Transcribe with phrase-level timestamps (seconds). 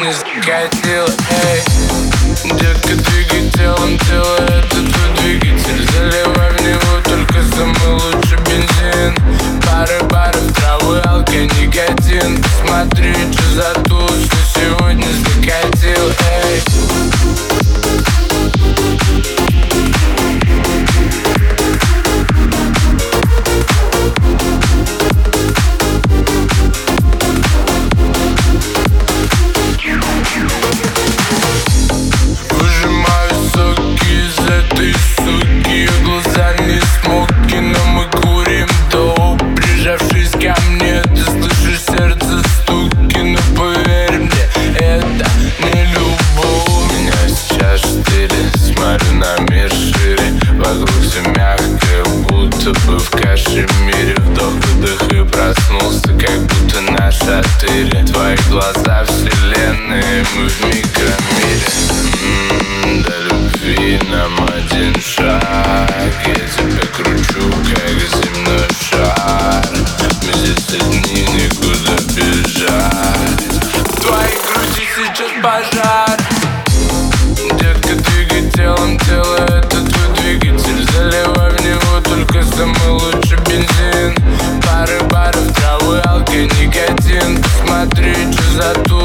[0.00, 1.62] не закатил, эй
[2.58, 4.69] Детка, ты хотел, делай
[58.30, 60.86] мои глаза вселенной Мы в миг
[63.04, 65.39] До любви нам один шаг.
[85.90, 88.99] Натуралки, никотин Смотри, что за тур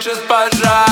[0.00, 0.88] сейчас пожар?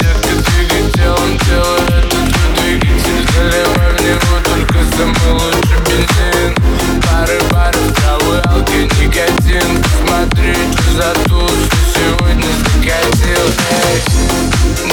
[0.00, 3.26] Девка, двигатель, он это твой двигатель?
[3.34, 6.54] Заливай в него только самый лучший бензин.
[7.02, 9.84] Пары баров, травы, алки, никотин.
[10.00, 13.46] Смотри, что за туз, что сегодня закатил.
[13.82, 13.96] Эй,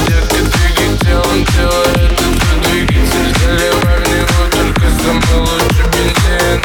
[0.07, 3.29] девка, двигатель, он это твой двигатель?
[3.45, 6.59] Заливай в него только самый лучший бензин.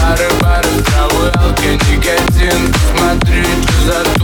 [0.00, 2.72] Пары баров, травы, алки, никотин.
[2.94, 4.19] Смотри, что за туз,